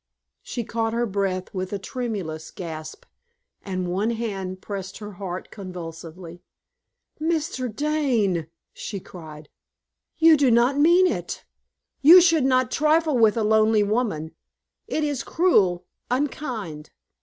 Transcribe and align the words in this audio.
She 0.41 0.63
caught 0.63 0.93
her 0.93 1.05
breath 1.05 1.53
with 1.53 1.71
a 1.71 1.77
tremulous 1.77 2.49
gasp, 2.49 3.05
and 3.61 3.87
one 3.87 4.09
hand 4.09 4.59
pressed 4.59 4.97
her 4.97 5.11
heart 5.11 5.51
convulsively. 5.51 6.41
"Mr. 7.21 7.69
Dane," 7.71 8.47
she 8.73 8.99
cried, 8.99 9.47
"you 10.17 10.37
do 10.37 10.49
not 10.49 10.75
mean 10.79 11.05
it! 11.05 11.45
You 12.01 12.19
should 12.19 12.45
not 12.45 12.71
trifle 12.71 13.19
with 13.19 13.37
a 13.37 13.43
lonely 13.43 13.83
woman; 13.83 14.33
it 14.87 15.03
is 15.03 15.21
cruel, 15.21 15.85
unkind." 16.09 16.89